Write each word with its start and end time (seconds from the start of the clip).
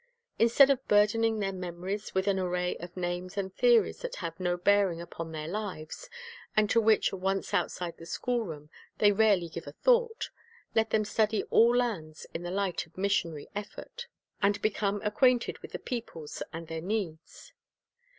Instead 0.39 0.71
of 0.71 0.87
burdening 0.87 1.37
their 1.37 1.53
memories 1.53 2.15
with 2.15 2.25
an 2.25 2.39
array 2.39 2.75
of 2.77 2.97
names 2.97 3.37
and 3.37 3.53
theories 3.53 3.99
that 3.99 4.15
have 4.15 4.39
no 4.39 4.57
bearing 4.57 4.99
upon 4.99 5.31
their 5.31 5.47
lives, 5.47 6.09
and 6.57 6.71
to 6.71 6.81
which, 6.81 7.13
once 7.13 7.53
outside 7.53 7.95
the 7.97 8.05
schoolroom, 8.07 8.71
they 8.97 9.11
rarely 9.11 9.47
give 9.47 9.67
a 9.67 9.73
thought, 9.73 10.31
let 10.73 10.89
them 10.89 11.05
study 11.05 11.43
all 11.51 11.75
lands 11.75 12.25
in 12.33 12.41
the 12.41 12.49
light 12.49 12.87
of 12.87 12.97
missionary 12.97 13.47
effort, 13.53 14.07
and 14.41 14.59
become 14.63 14.99
acquainted 15.03 15.59
with 15.59 15.71
the 15.71 15.77
peoples 15.77 16.41
and 16.51 16.67
their 16.67 16.81
needs. 16.81 17.53